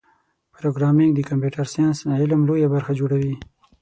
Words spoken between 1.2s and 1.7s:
کمپیوټر